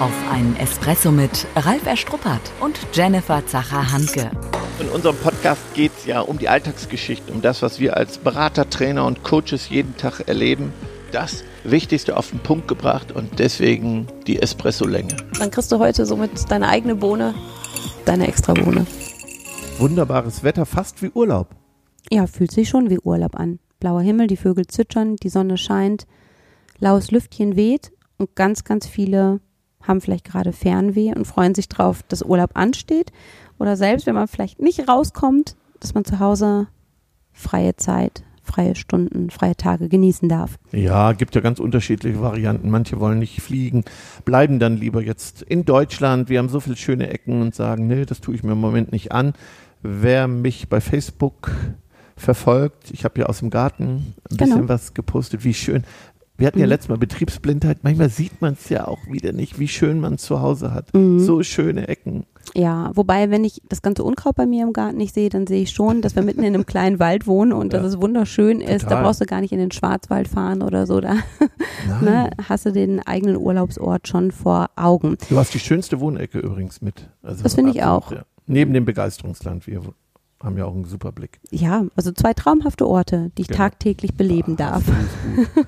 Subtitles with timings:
[0.00, 4.28] Auf einen Espresso mit Ralf Erstruppert und Jennifer Zacher-Hanke.
[4.80, 8.68] In unserem Podcast geht es ja um die Alltagsgeschichten, um das, was wir als Berater,
[8.68, 10.72] Trainer und Coaches jeden Tag erleben.
[11.12, 15.16] Das Wichtigste auf den Punkt gebracht und deswegen die Espresso-Länge.
[15.38, 17.32] Dann kriegst du heute somit deine eigene Bohne,
[18.04, 18.86] deine extra Bohne.
[19.78, 21.54] Wunderbares Wetter, fast wie Urlaub.
[22.10, 23.60] Ja, fühlt sich schon wie Urlaub an.
[23.78, 26.08] Blauer Himmel, die Vögel zwitschern, die Sonne scheint,
[26.80, 29.40] laues Lüftchen weht und ganz, ganz viele
[29.86, 33.12] haben vielleicht gerade Fernweh und freuen sich drauf, dass Urlaub ansteht.
[33.58, 36.66] Oder selbst, wenn man vielleicht nicht rauskommt, dass man zu Hause
[37.32, 40.58] freie Zeit, freie Stunden, freie Tage genießen darf.
[40.72, 42.70] Ja, gibt ja ganz unterschiedliche Varianten.
[42.70, 43.84] Manche wollen nicht fliegen,
[44.24, 46.28] bleiben dann lieber jetzt in Deutschland.
[46.28, 48.92] Wir haben so viele schöne Ecken und sagen, nee, das tue ich mir im Moment
[48.92, 49.34] nicht an.
[49.82, 51.50] Wer mich bei Facebook
[52.16, 54.44] verfolgt, ich habe ja aus dem Garten ein Genau.
[54.54, 55.84] bisschen was gepostet, wie schön.
[56.36, 56.70] Wir hatten ja Mhm.
[56.70, 57.78] letztes Mal Betriebsblindheit.
[57.82, 60.92] Manchmal sieht man es ja auch wieder nicht, wie schön man es zu Hause hat.
[60.92, 61.20] Mhm.
[61.20, 62.24] So schöne Ecken.
[62.54, 65.62] Ja, wobei, wenn ich das ganze Unkraut bei mir im Garten nicht sehe, dann sehe
[65.62, 67.78] ich schon, dass wir mitten in einem kleinen Wald wohnen und Ja.
[67.80, 68.84] dass es wunderschön ist.
[68.84, 69.02] Da Total.
[69.04, 71.00] brauchst du gar nicht in den Schwarzwald fahren oder so.
[71.00, 71.14] Da
[72.02, 75.16] ne, hast du den eigenen Urlaubsort schon vor Augen.
[75.30, 77.08] Du hast die schönste Wohnecke übrigens mit.
[77.22, 78.10] Also Das finde ich auch.
[78.12, 78.22] Ja.
[78.46, 79.66] Neben dem Begeisterungsland.
[79.66, 79.80] Wir
[80.44, 81.40] haben ja auch einen super Blick.
[81.50, 83.58] Ja, also zwei traumhafte Orte, die ich Genau.
[83.58, 84.84] tagtäglich beleben Ah, darf.
[84.86, 85.48] gut.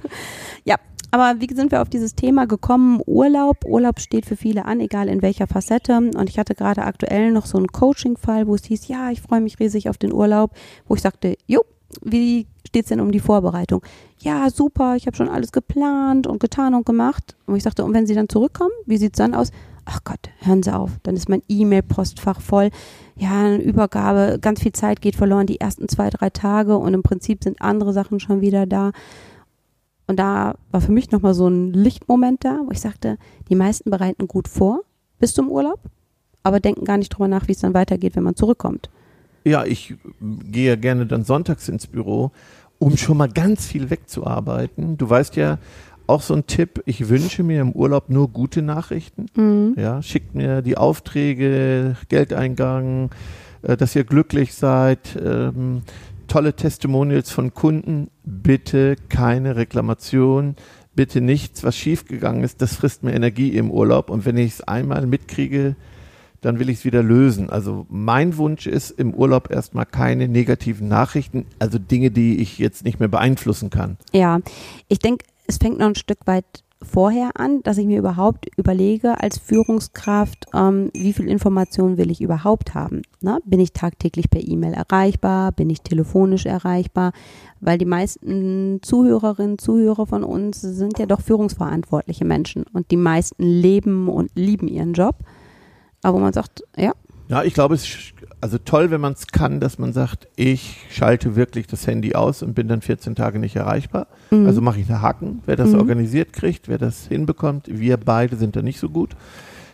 [1.12, 3.00] Aber wie sind wir auf dieses Thema gekommen?
[3.06, 3.64] Urlaub.
[3.64, 5.96] Urlaub steht für viele an, egal in welcher Facette.
[5.96, 9.40] Und ich hatte gerade aktuell noch so einen Coaching-Fall, wo es hieß, ja, ich freue
[9.40, 10.50] mich riesig auf den Urlaub,
[10.88, 11.62] wo ich sagte, jo,
[12.02, 13.82] wie steht's denn um die Vorbereitung?
[14.18, 17.36] Ja, super, ich habe schon alles geplant und getan und gemacht.
[17.46, 19.52] Und ich sagte, und wenn Sie dann zurückkommen, wie sieht's dann aus?
[19.88, 22.70] Ach Gott, hören Sie auf, dann ist mein E-Mail-Postfach voll.
[23.16, 27.04] Ja, eine Übergabe, ganz viel Zeit geht verloren, die ersten zwei, drei Tage und im
[27.04, 28.90] Prinzip sind andere Sachen schon wieder da.
[30.08, 33.16] Und da war für mich nochmal so ein Lichtmoment da, wo ich sagte,
[33.48, 34.80] die meisten bereiten gut vor
[35.20, 35.80] bis zum Urlaub,
[36.42, 38.90] aber denken gar nicht drüber nach, wie es dann weitergeht, wenn man zurückkommt.
[39.44, 42.32] Ja, ich gehe gerne dann sonntags ins Büro,
[42.78, 44.96] um schon mal ganz viel wegzuarbeiten.
[44.96, 45.58] Du weißt ja,
[46.06, 49.26] auch so ein Tipp, ich wünsche mir im Urlaub nur gute Nachrichten.
[49.36, 49.74] Mhm.
[49.76, 53.10] Ja, schickt mir die Aufträge, Geldeingang,
[53.62, 55.82] äh, dass ihr glücklich seid, ähm,
[56.28, 58.08] tolle Testimonials von Kunden.
[58.24, 60.56] Bitte keine Reklamation,
[60.94, 62.62] bitte nichts, was schiefgegangen ist.
[62.62, 64.10] Das frisst mir Energie im Urlaub.
[64.10, 65.76] Und wenn ich es einmal mitkriege,
[66.40, 67.50] dann will ich es wieder lösen.
[67.50, 72.84] Also mein Wunsch ist im Urlaub erstmal keine negativen Nachrichten, also Dinge, die ich jetzt
[72.84, 73.96] nicht mehr beeinflussen kann.
[74.12, 74.40] Ja,
[74.88, 79.20] ich denke, es fängt noch ein Stück weit vorher an, dass ich mir überhaupt überlege
[79.20, 83.02] als Führungskraft, ähm, wie viel Information will ich überhaupt haben.
[83.20, 83.40] Ne?
[83.44, 85.52] Bin ich tagtäglich per E-Mail erreichbar?
[85.52, 87.12] Bin ich telefonisch erreichbar?
[87.60, 93.42] Weil die meisten Zuhörerinnen, Zuhörer von uns sind ja doch führungsverantwortliche Menschen und die meisten
[93.42, 95.16] leben und lieben ihren Job.
[96.02, 96.92] Aber wo man sagt, ja,
[97.28, 97.98] Ja, ich glaube, es ist
[98.40, 102.42] also toll, wenn man es kann, dass man sagt, ich schalte wirklich das Handy aus
[102.42, 104.06] und bin dann 14 Tage nicht erreichbar.
[104.30, 104.46] mhm.
[104.46, 105.42] Also mache ich einen Haken.
[105.46, 105.78] Wer das Mhm.
[105.80, 109.16] organisiert kriegt, wer das hinbekommt, wir beide sind da nicht so gut.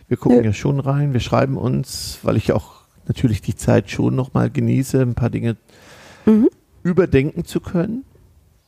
[0.07, 0.45] Wir gucken Nö.
[0.45, 5.01] ja schon rein, wir schreiben uns, weil ich auch natürlich die Zeit schon nochmal genieße,
[5.01, 5.57] ein paar Dinge
[6.25, 6.49] mhm.
[6.83, 8.03] überdenken zu können.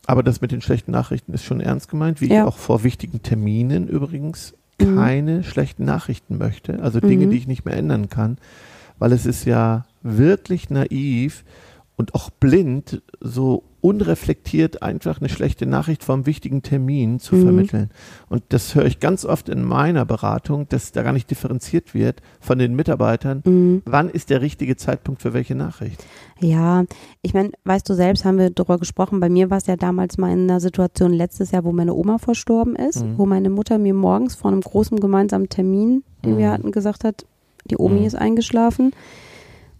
[0.07, 2.41] Aber das mit den schlechten Nachrichten ist schon ernst gemeint, wie Ja.
[2.43, 4.95] ich auch vor wichtigen Terminen übrigens Mhm.
[4.97, 6.81] keine schlechten Nachrichten möchte.
[6.81, 7.31] Also Dinge, Mhm.
[7.31, 8.37] die ich nicht mehr ändern kann.
[8.99, 11.43] Weil es ist ja wirklich naiv
[11.95, 17.41] und auch blind, so unreflektiert einfach eine schlechte Nachricht vom wichtigen Termin zu Mhm.
[17.43, 17.89] vermitteln.
[18.29, 22.21] Und das höre ich ganz oft in meiner Beratung, dass da gar nicht differenziert wird
[22.39, 23.41] von den Mitarbeitern.
[23.45, 23.81] Mhm.
[23.85, 26.03] Wann ist der richtige Zeitpunkt für welche Nachricht?
[26.39, 26.83] Ja,
[27.21, 29.19] ich meine, weißt du selbst, haben wir darüber gesprochen.
[29.19, 32.17] Bei mir war es ja damals mal in einer Situation letztes Jahr, wo meine Oma
[32.17, 33.17] verstorben ist, Mhm.
[33.17, 36.51] wo meine Mutter mir morgens vor einem großen gemeinsamen Termin, den wir Mhm.
[36.51, 37.25] hatten, gesagt hat,
[37.69, 38.05] die Omi Mhm.
[38.05, 38.91] ist eingeschlafen.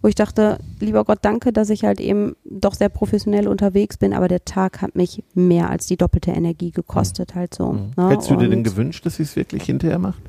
[0.06, 4.12] Wo ich dachte, lieber Gott, danke, dass ich halt eben doch sehr professionell unterwegs bin,
[4.12, 7.72] aber der Tag hat mich mehr als die doppelte Energie gekostet, halt so.
[7.72, 7.90] Mhm.
[7.96, 8.10] ne?
[8.10, 10.22] Hättest du dir denn gewünscht, dass sie es wirklich hinterher macht?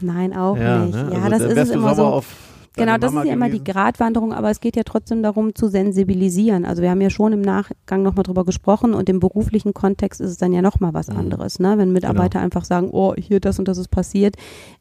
[0.00, 0.94] Nein, auch nicht.
[0.94, 1.10] ne?
[1.12, 2.04] Ja, Also das ist es immer so.
[2.04, 2.26] auf
[2.76, 3.62] Genau, das ist ja immer die.
[3.62, 6.64] Gratwanderung, aber es geht ja trotzdem darum zu sensibilisieren.
[6.64, 10.30] Also wir haben ja schon im Nachgang nochmal drüber gesprochen und im beruflichen Kontext ist
[10.30, 11.16] es dann ja nochmal was Mhm.
[11.16, 11.60] anderes.
[11.60, 11.78] Ne?
[11.78, 14.34] Wenn Mitarbeiter einfach sagen, oh, hier das und das ist passiert,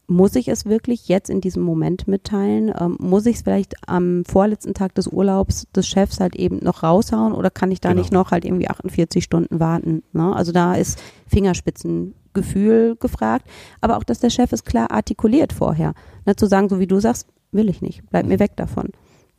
[0.07, 2.73] muss ich es wirklich jetzt in diesem Moment mitteilen?
[2.77, 6.81] Ähm, muss ich es vielleicht am vorletzten Tag des Urlaubs des Chefs halt eben noch
[6.83, 8.01] raushauen oder kann ich da Genau.
[8.01, 10.01] nicht noch halt irgendwie 48 Stunden warten?
[10.13, 10.35] Ne?
[10.35, 13.45] Also da ist Fingerspitzengefühl gefragt,
[13.81, 15.93] aber auch, dass der Chef es klar artikuliert vorher.
[16.25, 16.35] Ne?
[16.35, 18.29] Zu sagen, so wie du sagst, will ich nicht, bleib Mhm.
[18.33, 18.89] mir weg davon.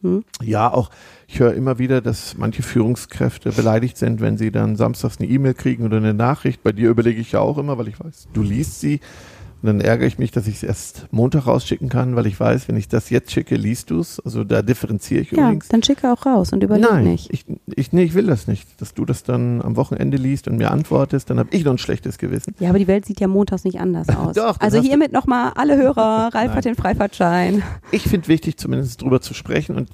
[0.03, 0.23] Hm?
[0.43, 0.91] Ja, auch
[1.27, 5.55] ich höre immer wieder, dass manche Führungskräfte beleidigt sind, wenn sie dann samstags eine E-Mail
[5.55, 6.63] kriegen oder eine Nachricht.
[6.63, 9.01] Bei dir überlege ich ja auch immer, weil ich weiß, du liest sie,
[9.65, 12.69] Und dann ärgere ich mich, dass ich es erst Montag rausschicken kann, weil ich weiß,
[12.69, 14.21] wenn ich das jetzt schicke, liest du es.
[14.21, 15.69] Also da differenziere ich Ja, übrigens.
[15.69, 17.33] dann schicke auch raus und überleg Nein, nicht.
[17.33, 20.59] Ich, ich, nee, ich will das nicht, dass du das dann am Wochenende liest und
[20.59, 22.55] mir antwortest, dann habe ich noch ein schlechtes Gewissen.
[22.61, 24.35] Ja, aber die Welt sieht ja montags nicht anders aus.
[24.37, 26.55] Doch, also hiermit nochmal alle Hörer, Ralf Nein.
[26.57, 27.63] hat den Freifahrtschein.
[27.91, 29.89] Ich finde wichtig, zumindest drüber zu sprechen und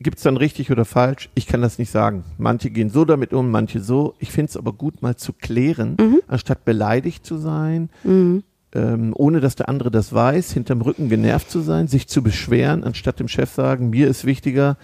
[0.00, 1.30] gibt es dann richtig oder falsch?
[1.34, 2.24] Ich kann das nicht sagen.
[2.36, 4.12] Manche gehen so damit um, manche so.
[4.18, 6.20] Ich finde es aber gut, mal zu klären, Mhm.
[6.28, 8.42] anstatt beleidigt zu sein, Mhm.
[8.76, 12.84] Ähm, ohne dass der andere das weiß, hinterm Rücken genervt zu sein, sich zu beschweren,
[12.84, 14.76] anstatt dem Chef sagen, mir ist wichtiger,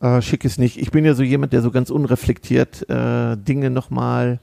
[0.00, 0.78] äh, schick es nicht.
[0.78, 4.38] Ich bin ja so jemand, der so ganz unreflektiert äh, Dinge nochmal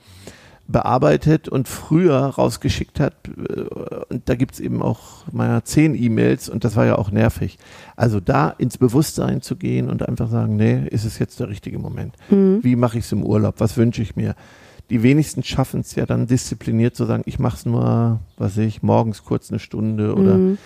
[0.68, 3.14] bearbeitet und früher rausgeschickt hat.
[3.28, 3.62] Äh,
[4.10, 7.58] und da gibt's eben auch mal zehn E-Mails und das war ja auch nervig.
[7.96, 11.80] Also da ins Bewusstsein zu gehen und einfach sagen, nee, ist es jetzt der richtige
[11.80, 12.16] Moment?
[12.30, 12.60] Mhm.
[12.64, 13.56] Wie mache ich es im Urlaub?
[13.60, 14.36] Was wünsche ich mir?
[14.90, 18.82] Die wenigsten schaffen es ja dann diszipliniert zu sagen, ich mache es nur, was ich,
[18.82, 20.58] morgens kurz eine Stunde oder Mhm.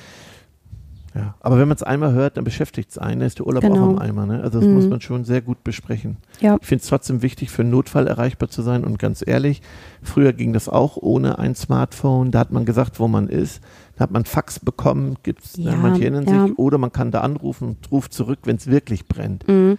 [1.13, 1.35] ja.
[1.41, 3.85] Aber wenn man es einmal hört, dann beschäftigt es einen, dann ist der Urlaub Genau.
[3.85, 4.25] auch im Eimer.
[4.25, 4.41] Ne?
[4.41, 4.75] Also das Mhm.
[4.75, 6.17] muss man schon sehr gut besprechen.
[6.39, 6.57] Ja.
[6.61, 9.61] Ich finde es trotzdem wichtig, für einen Notfall erreichbar zu sein und ganz ehrlich,
[10.01, 13.61] früher ging das auch ohne ein Smartphone, da hat man gesagt, wo man ist,
[13.97, 16.47] da hat man Fax bekommen, gibt's, Ja, ne, manche erinnern ja.
[16.47, 19.45] sich, oder man kann da anrufen und ruft zurück, wenn es wirklich brennt.
[19.49, 19.77] Mhm.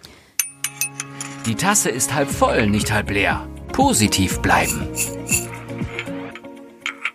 [1.46, 3.46] Die Tasse ist halb voll, nicht halb leer.
[3.74, 4.86] Positiv bleiben.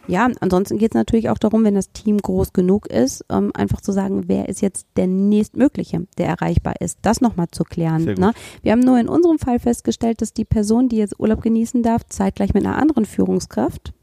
[0.08, 3.80] Ja, ansonsten geht es natürlich auch darum, wenn das Team groß genug ist, ähm, einfach
[3.80, 8.04] zu sagen, wer ist jetzt der nächstmögliche, der erreichbar ist, das nochmal zu klären.
[8.04, 8.34] Ne?
[8.62, 12.06] Wir haben nur in unserem Fall festgestellt, dass die Person, die jetzt Urlaub genießen darf,
[12.10, 13.94] zeitgleich mit einer anderen Führungskraft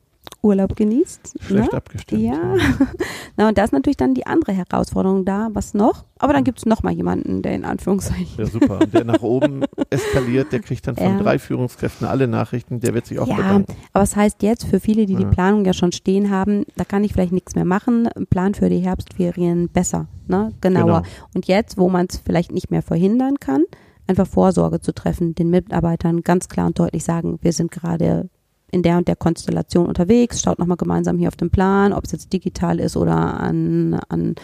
[0.43, 1.37] Urlaub genießt.
[1.41, 1.77] Schlecht ne?
[1.79, 2.23] abgestimmt.
[2.23, 2.55] Ja,
[3.37, 5.49] na und da ist natürlich dann die andere Herausforderung da.
[5.53, 6.05] Was noch?
[6.19, 8.79] Aber dann gibt es nochmal jemanden, der in Anführungszeichen Ja, super.
[8.87, 11.19] Der nach oben eskaliert, der kriegt dann von Ja.
[11.19, 13.73] drei Führungskräften alle Nachrichten, der wird sich auch Ja, bedanken.
[13.93, 15.31] aber es heißt jetzt für viele, die die Ja.
[15.31, 18.09] Planung ja schon stehen haben, da kann ich vielleicht nichts mehr machen.
[18.31, 20.53] Plan für die Herbstferien besser, ne?
[20.61, 21.03] Genauer.
[21.03, 21.15] Genau.
[21.35, 23.65] Und jetzt, wo man es vielleicht nicht mehr verhindern kann,
[24.07, 28.29] einfach Vorsorge zu treffen, den Mitarbeitern ganz klar und deutlich sagen, wir sind gerade
[28.71, 32.13] in der und der Konstellation unterwegs, schaut nochmal gemeinsam hier auf den Plan, ob es
[32.13, 34.35] jetzt digital ist oder an, an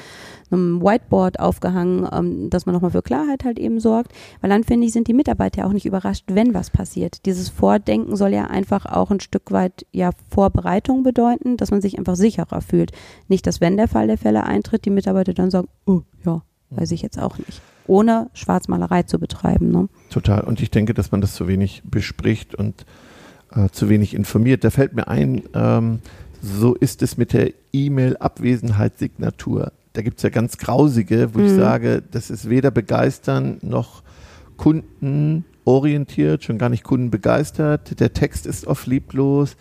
[0.51, 4.13] einem Whiteboard aufgehangen, ähm, dass man nochmal für Klarheit halt eben sorgt.
[4.41, 7.27] Weil dann finde ich, sind die Mitarbeiter ja auch nicht überrascht, wenn was passiert.
[7.27, 11.99] Dieses Vordenken soll ja einfach auch ein Stück weit ja Vorbereitung bedeuten, dass man sich
[11.99, 12.93] einfach sicherer fühlt.
[13.29, 16.93] Nicht, dass wenn der Fall der Fälle eintritt, die Mitarbeiter dann sagen, oh ja, weiß
[16.93, 17.61] ich jetzt auch nicht.
[17.87, 19.71] Ohne Schwarzmalerei zu betreiben.
[19.71, 19.89] Ne?
[20.11, 20.43] Total.
[20.43, 22.87] Und ich denke, dass man das zu wenig bespricht und
[23.55, 24.65] äh, zu wenig informiert.
[24.65, 26.01] Da fällt mir ein, ähm,
[26.43, 29.73] so ist es mit der E-Mail-Abwesenheitssignatur.
[29.93, 31.57] Da gibt es ja ganz grausige, wo ich Mhm.
[31.57, 34.03] sage, das ist weder begeistern noch
[34.57, 37.99] kundenorientiert, schon gar nicht kundenbegeistert.
[38.01, 39.57] Der Text ist oft lieblos.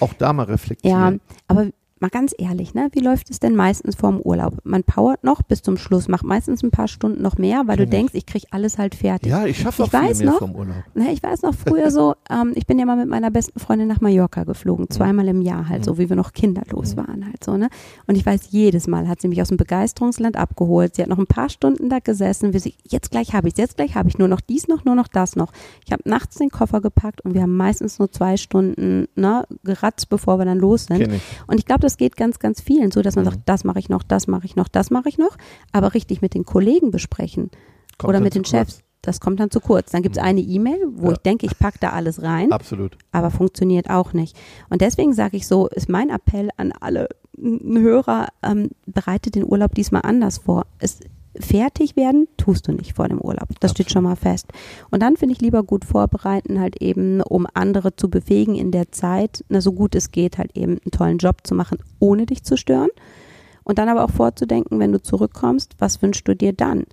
[0.00, 1.20] Auch da mal Ja, reflektieren.
[1.48, 1.66] aber
[2.02, 2.88] mal ganz ehrlich, ne?
[2.92, 4.58] Wie läuft es denn meistens vorm Urlaub?
[4.64, 7.86] Man powert noch bis zum Schluss, macht meistens ein paar Stunden noch mehr, weil du
[7.86, 9.30] denkst, ich krieg alles halt fertig.
[9.30, 10.82] Ja, ich schaffe auch Ich weiß mehr noch, vom Urlaub.
[10.94, 13.88] Ne, ich weiß noch früher so, ähm, ich bin ja mal mit meiner besten Freundin
[13.88, 17.56] nach Mallorca geflogen, zweimal im Jahr halt, so wie wir noch kinderlos waren halt so,
[17.56, 17.68] ne?
[18.06, 20.96] Und ich weiß, jedes Mal hat sie mich aus dem Begeisterungsland abgeholt.
[20.96, 23.76] Sie hat noch ein paar Stunden da gesessen, wir sie, jetzt gleich habe ich jetzt
[23.76, 25.52] gleich habe ich nur noch dies noch, nur noch das noch.
[25.86, 30.08] Ich habe nachts den Koffer gepackt und wir haben meistens nur zwei Stunden, ne, geratzt,
[30.08, 31.00] bevor wir dann los sind.
[31.00, 31.22] Ich.
[31.46, 33.30] Und ich glaube, das geht ganz, ganz vielen so, dass man Mhm.
[33.30, 35.36] sagt, das mache ich noch, das mache ich noch, das mache ich noch,
[35.72, 37.50] aber richtig mit den Kollegen besprechen
[37.98, 38.74] Kommt oder mit den Chefs.
[38.76, 38.84] kurz.
[39.04, 39.90] Das kommt dann zu kurz.
[39.90, 40.28] Dann gibt es Mhm.
[40.28, 41.12] eine E-Mail, wo Ja.
[41.14, 42.96] ich denke, ich packe da alles rein, Absolut.
[43.10, 44.36] aber funktioniert auch nicht.
[44.70, 49.74] Und deswegen sage ich so, ist mein Appell an alle Hörer, ähm, bereitet den Urlaub
[49.74, 50.66] diesmal anders vor.
[50.78, 51.00] Es,
[51.38, 53.48] fertig werden tust du nicht vor dem Urlaub.
[53.60, 54.46] Das steht schon mal fest.
[54.90, 58.92] Und dann finde ich lieber gut vorbereiten, halt eben, um andere zu befähigen in der
[58.92, 62.42] Zeit, na, so gut es geht, halt eben einen tollen Job zu machen, ohne dich
[62.42, 62.90] zu stören.
[63.64, 66.84] Und dann aber auch vorzudenken, wenn du zurückkommst, was wünschst du dir dann?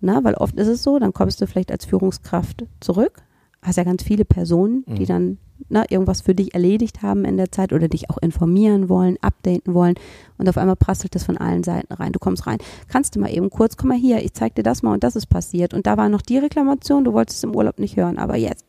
[0.00, 3.22] Na, weil oft ist es so, dann kommst du vielleicht als Führungskraft zurück,
[3.62, 5.06] hast ja ganz viele Personen, die Mhm.
[5.06, 9.16] dann na, irgendwas für dich erledigt haben in der Zeit oder dich auch informieren wollen,
[9.20, 9.94] updaten wollen.
[10.38, 12.12] Und auf einmal prasselt das von allen Seiten rein.
[12.12, 12.58] Du kommst rein,
[12.88, 15.16] kannst du mal eben kurz, komm mal hier, ich zeig dir das mal und das
[15.16, 15.74] ist passiert.
[15.74, 18.66] Und da war noch die Reklamation, du wolltest es im Urlaub nicht hören, aber jetzt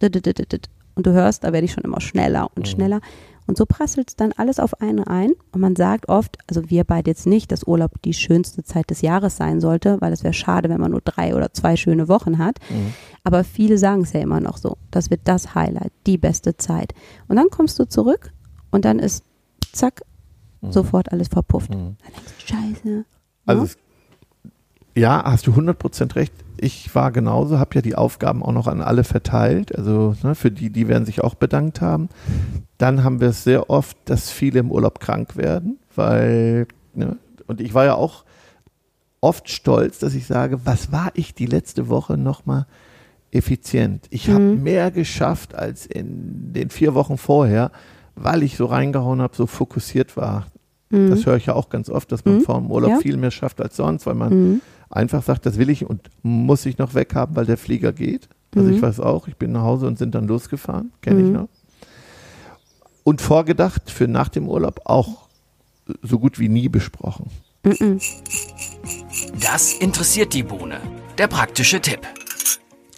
[0.98, 2.72] und du hörst, da werde ich schon immer schneller und Mhm.
[2.72, 3.02] schneller
[3.48, 6.84] und so prasselt es dann alles auf einen ein und man sagt oft, also wir
[6.84, 10.34] beide jetzt nicht, dass Urlaub die schönste Zeit des Jahres sein sollte, weil es wäre
[10.34, 12.60] schade, wenn man nur drei oder zwei schöne Wochen hat.
[12.70, 12.94] Mhm.
[13.24, 14.78] Aber viele sagen es ja immer noch so.
[14.92, 16.94] Das wird das Highlight, die beste Zeit.
[17.28, 18.32] Und dann kommst du zurück
[18.72, 19.24] und dann ist
[19.72, 20.02] zack,
[20.62, 20.72] Mhm.
[20.72, 21.70] sofort alles verpufft.
[21.70, 21.98] Mhm.
[22.04, 23.06] Dann denkst du, scheiße.
[23.46, 23.66] Also Ja?
[23.66, 23.78] es,
[24.96, 26.34] ja, hast du 100% recht.
[26.60, 29.76] Ich war genauso, habe ja die Aufgaben auch noch an alle verteilt.
[29.76, 32.10] Also ne, für die, die werden sich auch bedankt haben.
[32.78, 37.62] Dann haben wir es sehr oft, dass viele im Urlaub krank werden, weil, ne, und
[37.62, 38.24] ich war ja auch
[39.22, 42.66] oft stolz, dass ich sage, was war ich die letzte Woche nochmal
[43.32, 44.06] effizient?
[44.10, 44.64] Ich habe Mhm.
[44.64, 47.72] mehr geschafft als in den vier Wochen vorher,
[48.16, 50.48] weil ich so reingehauen habe, so fokussiert war.
[50.90, 51.10] Mhm.
[51.10, 52.42] Das höre ich ja auch ganz oft, dass man Mhm.
[52.42, 52.98] vor dem Urlaub Ja.
[53.00, 54.62] viel mehr schafft als sonst, weil man Mhm.
[54.90, 58.30] Einfach sagt, das will ich und muss ich noch weghaben, weil der Flieger geht.
[58.56, 58.76] Also Mhm.
[58.76, 61.34] ich weiß auch, ich bin nach Hause und sind dann losgefahren, kenne ich Mhm.
[61.34, 61.48] noch.
[63.04, 65.28] Und vorgedacht für nach dem Urlaub auch
[66.02, 67.30] so gut wie nie besprochen.
[67.64, 68.00] Mhm.
[69.42, 70.80] Das interessiert die Bohne.
[71.18, 72.02] Der praktische Tipp.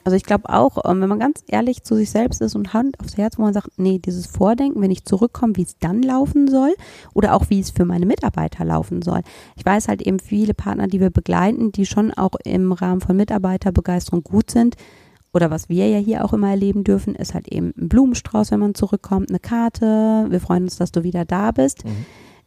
[0.10, 3.00] Also ich glaube auch, ähm, wenn man ganz ehrlich zu sich selbst ist und Hand
[3.00, 6.48] aufs Herz, wo man sagt, nee, dieses Vordenken, wenn ich zurückkomme, wie es dann laufen
[6.48, 6.74] soll
[7.14, 9.22] oder auch wie es für meine Mitarbeiter laufen soll.
[9.56, 13.18] Ich weiß halt eben viele Partner, die wir begleiten, die schon auch im Rahmen von
[13.18, 14.78] Mitarbeiterbegeisterung gut sind.
[15.32, 18.62] Oder was wir ja hier auch immer erleben dürfen, ist halt eben ein Blumenstrauß, wenn
[18.62, 20.26] man zurückkommt, eine Karte.
[20.28, 21.84] Wir freuen uns, dass du wieder da bist.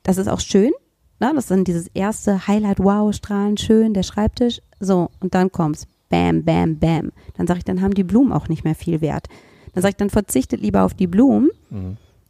[0.03, 0.73] Das ist auch schön.
[1.21, 1.31] Ne?
[1.33, 4.61] Das ist dann dieses erste Highlight, wow, strahlend schön, der Schreibtisch.
[4.81, 5.87] So, und dann kommt's.
[6.13, 7.11] Bam, bam, bam.
[7.39, 9.29] Dann sage ich, dann haben die Blumen auch nicht mehr viel Wert.
[9.73, 11.51] Dann sage ich, dann verzichtet lieber auf die Blumen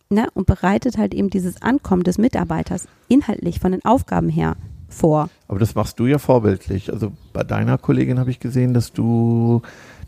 [0.08, 0.28] ne?
[0.34, 4.56] und bereitet halt eben dieses Ankommen des Mitarbeiters inhaltlich von den Aufgaben her
[4.88, 5.28] vor.
[5.48, 6.92] Aber das machst du ja vorbildlich.
[6.92, 9.62] Also bei deiner Kollegin habe ich gesehen, dass du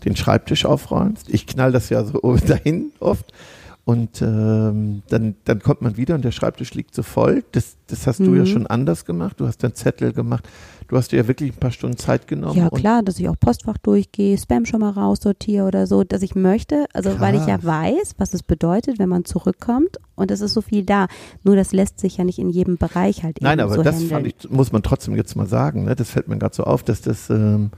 [0.04, 1.28] den Schreibtisch aufräumst.
[1.30, 3.32] Ich knall das ja so dahin oft.
[3.86, 7.44] Und ähm, dann, dann kommt man wieder und der Schreibtisch liegt so voll.
[7.52, 8.46] Das, das hast du ja Mhm.
[8.46, 9.38] schon anders gemacht.
[9.40, 10.48] Du hast dann Zettel gemacht.
[10.88, 12.56] Du hast dir ja wirklich ein paar Stunden Zeit genommen.
[12.58, 16.34] Ja, klar, dass ich auch Postfach durchgehe, Spam schon mal raussortiere oder so, dass ich
[16.34, 17.66] möchte, also weil ich ja Krass.
[17.66, 21.06] weiß, was es bedeutet, wenn man zurückkommt und es ist so viel da.
[21.42, 23.96] Nur das lässt sich ja nicht in jedem Bereich halt Nein, eben aber so das
[23.96, 24.10] handeln.
[24.10, 25.84] fand ich, muss man trotzdem jetzt mal sagen.
[25.84, 25.94] Ne?
[25.94, 27.70] Das fällt mir gerade so auf, dass das, ähm,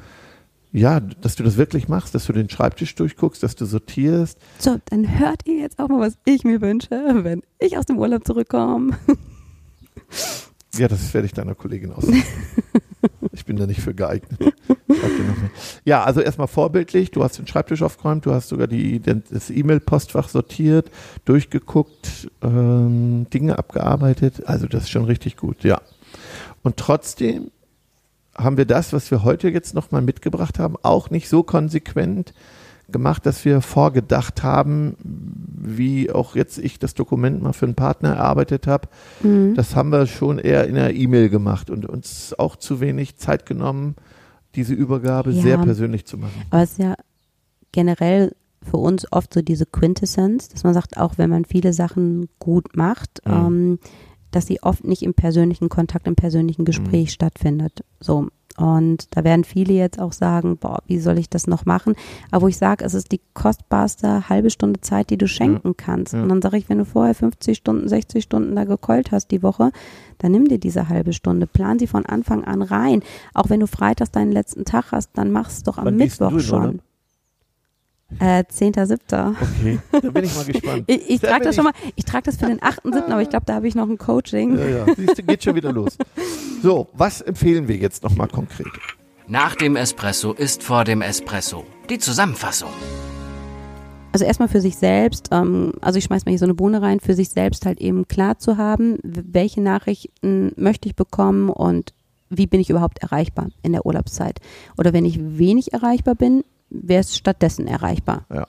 [0.73, 4.39] ja, dass du das wirklich machst, dass du den Schreibtisch durchguckst, dass du sortierst.
[4.59, 7.99] So, dann hört ihr jetzt auch mal, was ich mir wünsche, wenn ich aus dem
[7.99, 8.97] Urlaub zurückkomme.
[10.79, 12.43] Ja, das werde ich deiner Kollegin ausrichten.
[13.33, 14.55] ich bin da nicht für geeignet.
[15.85, 17.11] Ja, also erstmal vorbildlich.
[17.11, 20.91] Du hast den Schreibtisch aufgeräumt, du hast sogar die, das E-Mail-Postfach sortiert,
[21.25, 24.47] durchgeguckt, ähm, Dinge abgearbeitet.
[24.47, 25.81] Also das ist schon richtig gut, ja.
[26.63, 27.51] Und trotzdem
[28.39, 32.35] haben wir das, was wir heute jetzt nochmal mitgebracht haben, auch nicht so konsequent
[32.89, 38.11] gemacht, dass wir vorgedacht haben, wie auch jetzt ich das Dokument mal für einen Partner
[38.15, 38.89] erarbeitet habe.
[39.23, 39.55] Mhm.
[39.55, 43.45] Das haben wir schon eher in einer E-Mail gemacht und uns auch zu wenig Zeit
[43.45, 43.97] genommen,
[44.55, 45.43] diese Übergabe Ja.
[45.43, 46.43] sehr persönlich zu machen.
[46.51, 46.95] Aber es ist ja
[47.73, 52.29] generell für uns oft so diese Quintessenz, dass man sagt, auch wenn man viele Sachen
[52.39, 53.33] gut macht, Mhm.
[53.33, 53.79] ähm,
[54.31, 57.85] dass sie oft nicht im persönlichen Kontakt, im persönlichen Gespräch stattfindet.
[58.01, 58.29] So.
[58.57, 61.95] Und da werden viele jetzt auch sagen, boah, wie soll ich das noch machen?
[62.31, 66.15] Aber wo ich sage, es ist die kostbarste halbe Stunde Zeit, die du schenken kannst.
[66.15, 66.23] Ja.
[66.23, 69.43] Und dann sage ich, wenn du vorher 50 Stunden, 60 Stunden da gekeult hast die
[69.43, 69.73] Woche,
[70.19, 73.03] dann nimm dir diese halbe Stunde, plan sie von Anfang an rein.
[73.35, 76.41] Auch wenn du freitags deinen letzten Tag hast, dann mach es doch am Mittwoch du
[76.41, 76.61] schon.
[76.61, 76.81] Urlaub?
[78.21, 79.35] Äh, 10.7.
[79.41, 80.85] Okay, da bin ich mal gespannt.
[80.87, 83.47] Ich, ich trage das schon mal, ich trage das für den 8.7., aber ich glaube,
[83.47, 84.57] da habe ich noch ein Coaching.
[84.57, 85.99] Ja, ja, siehst du, geht schon wieder los.
[86.63, 88.69] So, was empfehlen wir jetzt nochmal konkret?
[89.27, 91.65] Nach dem Espresso ist vor dem Espresso.
[91.91, 92.71] Die Zusammenfassung.
[94.13, 97.01] Also erstmal für sich selbst, ähm, also ich schmeiß mal hier so eine Bohne rein,
[97.01, 101.93] für sich selbst halt eben klar zu haben, welche Nachrichten möchte ich bekommen und
[102.31, 104.41] wie bin ich überhaupt erreichbar in der Urlaubszeit.
[104.79, 106.45] Oder wenn ich wenig erreichbar bin,
[106.83, 108.25] wer ist stattdessen erreichbar?
[108.33, 108.47] Ja.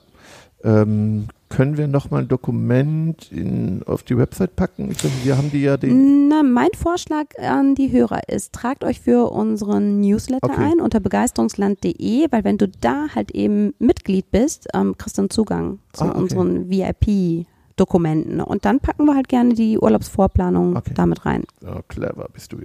[0.64, 4.90] Ähm, können wir nochmal ein Dokument in, auf die Website packen?
[4.90, 6.28] Ich finde, wir haben die ja den.
[6.28, 10.72] Na, mein Vorschlag an die Hörer ist, tragt euch für unseren Newsletter Okay.
[10.72, 15.30] ein unter begeisterungsland.de, weil wenn du da halt eben Mitglied bist, ähm, kriegst du einen
[15.30, 16.18] Zugang zu Ah, okay.
[16.18, 18.40] unseren VIP-Dokumenten.
[18.40, 20.92] Und dann packen wir halt gerne die Urlaubsvorplanung Okay.
[20.94, 21.44] damit rein.
[21.62, 22.58] Ja, clever bist du.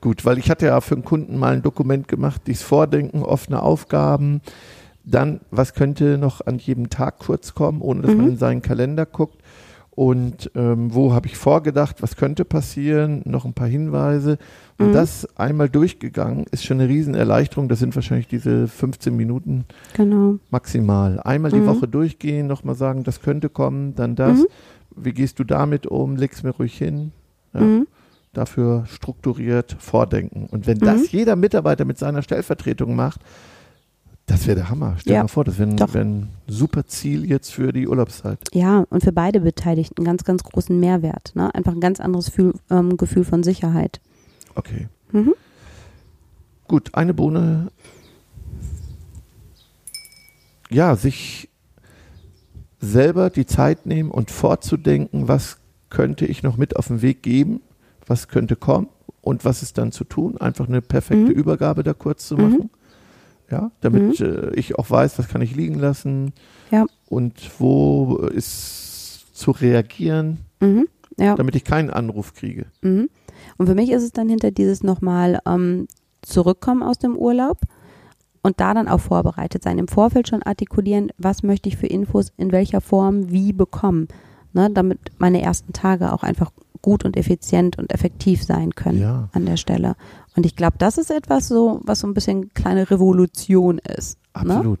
[0.00, 3.62] Gut, weil ich hatte ja für einen Kunden mal ein Dokument gemacht, dieses Vordenken, offene
[3.62, 4.40] Aufgaben.
[5.08, 8.32] Dann, was könnte noch an jedem Tag kurz kommen, ohne dass man Mhm.
[8.32, 9.40] in seinen Kalender guckt.
[9.92, 14.36] Und ähm, wo habe ich vorgedacht, was könnte passieren, noch ein paar Hinweise.
[14.78, 14.92] Und Mhm.
[14.92, 17.68] das einmal durchgegangen, ist schon eine Riesenerleichterung.
[17.70, 20.34] Das sind wahrscheinlich diese 15 Minuten Genau.
[20.50, 21.18] maximal.
[21.20, 21.66] Einmal die Mhm.
[21.66, 24.40] Woche durchgehen, nochmal sagen, das könnte kommen, dann das.
[24.40, 24.46] Mhm.
[24.96, 26.16] Wie gehst du damit um?
[26.16, 27.12] Leg's mir ruhig hin.
[27.54, 27.86] Ja Mhm.
[28.34, 30.46] dafür strukturiert vordenken.
[30.50, 30.84] Und wenn Mhm.
[30.84, 33.22] das jeder Mitarbeiter mit seiner Stellvertretung macht,
[34.26, 34.96] das wäre der Hammer.
[34.98, 37.86] Stell dir Ja, mal vor, das wäre ein, wär ein super Ziel jetzt für die
[37.86, 38.38] Urlaubszeit.
[38.52, 41.32] Ja, und für beide Beteiligten einen ganz, ganz großen Mehrwert.
[41.34, 41.54] Ne?
[41.54, 44.00] Einfach ein ganz anderes Gefühl, ähm, Gefühl von Sicherheit.
[44.56, 44.88] Okay.
[45.12, 45.34] Mhm.
[46.66, 47.70] Gut, eine Bohne.
[50.70, 51.48] Ja, sich
[52.80, 55.58] selber die Zeit nehmen und vorzudenken, was
[55.90, 57.60] könnte ich noch mit auf den Weg geben,
[58.06, 58.88] was könnte kommen
[59.20, 60.36] und was ist dann zu tun.
[60.38, 61.38] Einfach eine perfekte Mhm.
[61.38, 62.70] Übergabe da kurz zu Mhm.
[63.50, 66.32] Ja, damit äh, ich auch weiß, was kann ich liegen lassen
[66.70, 66.84] Ja.
[67.08, 70.88] und wo ist zu reagieren, Mhm.
[71.18, 71.34] Ja.
[71.36, 72.66] damit ich keinen Anruf kriege.
[72.82, 73.08] Mhm.
[73.58, 75.86] Und für mich ist es dann hinter dieses nochmal ähm,
[76.22, 77.58] zurückkommen aus dem Urlaub
[78.42, 79.78] und da dann auch vorbereitet sein.
[79.78, 84.08] Im Vorfeld schon artikulieren, was möchte ich für Infos in welcher Form wie bekommen,
[84.54, 86.50] ne, damit meine ersten Tage auch einfach
[86.82, 89.28] gut und effizient und effektiv sein können Ja.
[89.32, 89.96] an der Stelle.
[90.36, 94.18] Und ich glaube, das ist etwas so, was so ein bisschen kleine Revolution ist.
[94.34, 94.54] Ne?
[94.54, 94.80] Absolut.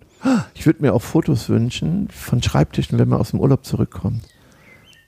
[0.54, 4.22] Ich würde mir auch Fotos wünschen von Schreibtischen, wenn man aus dem Urlaub zurückkommt.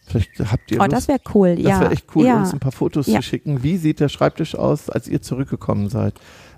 [0.06, 1.80] Vielleicht habt ihr Oh, Lust, das wäre cool, Das ja.
[1.80, 2.38] wäre echt cool, ja.
[2.38, 3.16] uns ein paar Fotos Ja.
[3.20, 3.62] zu schicken.
[3.62, 6.14] Wie sieht der Schreibtisch aus, als ihr zurückgekommen seid?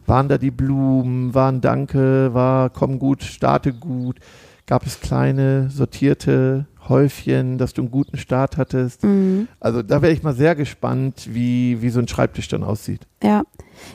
[0.07, 1.35] Waren da die Blumen?
[1.35, 2.33] Waren Danke?
[2.33, 4.21] War Komm gut, starte gut?
[4.71, 9.03] Gab es kleine, sortierte Häufchen, dass du einen guten Start hattest?
[9.03, 9.49] Mhm.
[9.59, 13.01] Also da wäre ich mal sehr gespannt, wie, wie so ein Schreibtisch dann aussieht.
[13.21, 13.43] Ja.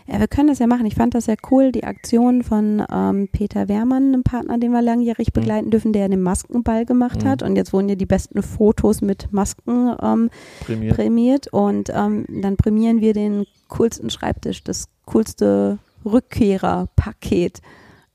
[0.06, 0.86] ja, wir können das ja machen.
[0.86, 4.82] Ich fand das ja cool, die Aktion von ähm, Peter Wehrmann, einem Partner, den wir
[4.82, 7.30] langjährig begleiten dürfen, der den Maskenball gemacht Mhm.
[7.30, 7.42] hat.
[7.42, 10.30] Und jetzt wurden ja die besten Fotos mit Masken ähm,
[10.66, 10.96] Prämiert.
[10.98, 11.48] prämiert.
[11.54, 17.62] Und ähm, dann prämieren wir den coolsten Schreibtisch, das coolste Rückkehrerpaket.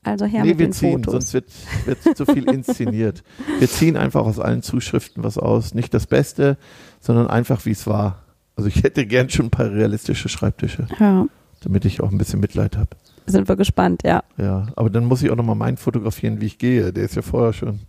[0.03, 1.11] Also her nee, mit wir den ziehen, Fotos.
[1.13, 1.45] sonst wird,
[1.85, 3.23] wird zu viel inszeniert.
[3.59, 5.73] wir ziehen einfach aus allen Zuschriften was aus.
[5.75, 6.57] Nicht das Beste,
[6.99, 8.23] sondern einfach, wie es war.
[8.55, 11.25] Also ich hätte gern schon ein paar realistische Schreibtische, Ja,
[11.61, 12.89] damit ich auch ein bisschen Mitleid habe.
[13.27, 14.23] sind wir gespannt, ja.
[14.37, 16.91] Ja, aber dann muss ich auch nochmal meinen fotografieren, wie ich gehe.
[16.91, 17.79] Der ist ja vorher schon.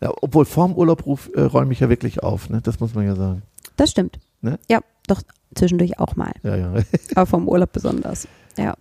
[0.00, 2.60] Ja, obwohl vorm Urlaub ruf, äh, räume ich ja wirklich auf, ne?
[2.62, 3.42] Das muss man ja sagen.
[3.76, 4.18] Das stimmt.
[4.40, 4.58] Ne?
[4.70, 5.20] Ja, doch
[5.54, 6.32] zwischendurch auch mal.
[6.42, 6.74] Ja, ja.
[7.14, 8.28] Aber vom Urlaub besonders.
[8.56, 8.74] Ja.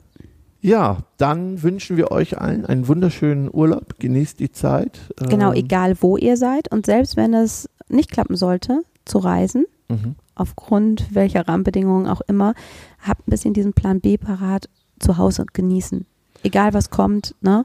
[0.65, 3.99] Ja, dann wünschen wir euch allen einen wunderschönen Urlaub.
[3.99, 4.99] Genießt die Zeit.
[5.17, 9.65] Genau, Ähm, egal wo ihr seid und selbst wenn es nicht klappen sollte, zu reisen,
[9.89, 10.15] Mhm.
[10.33, 12.55] aufgrund welcher Rahmenbedingungen auch immer,
[12.99, 14.67] habt ein bisschen diesen Plan B parat,
[14.99, 16.07] zu Hause genießen.
[16.41, 17.63] Egal was kommt, ne?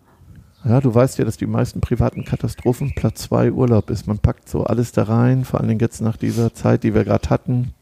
[0.62, 4.06] Ja, du weißt ja, dass die meisten privaten Katastrophen Platz zwei Urlaub ist.
[4.08, 7.04] Man packt so alles da rein, vor allen Dingen jetzt nach dieser Zeit, die wir
[7.04, 7.72] gerade hatten.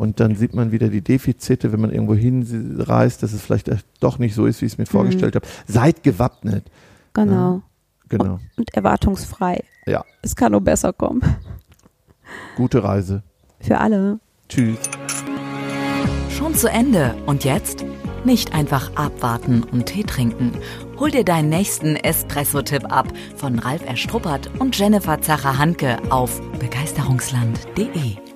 [0.00, 4.18] Und dann sieht man wieder die Defizite, wenn man irgendwo hinreist, dass es vielleicht doch
[4.18, 5.46] nicht so ist, wie ich es mir vorgestellt habe.
[5.66, 6.64] Seid gewappnet.
[7.12, 7.60] Genau.
[8.08, 8.38] Genau.
[8.56, 9.62] Und erwartungsfrei.
[9.84, 10.02] Ja.
[10.22, 11.20] Es kann nur besser kommen.
[12.56, 13.24] Gute Reise.
[13.60, 14.20] Für alle.
[14.48, 14.78] Tschüss.
[16.30, 17.14] Schon zu Ende.
[17.26, 17.84] Und jetzt?
[18.24, 20.52] Nicht einfach abwarten und Tee trinken.
[20.98, 28.29] Hol dir deinen nächsten Espresso-Tipp ab von Ralf Erstruppert und Jennifer Zacher-Hanke auf begeisterungsland.de.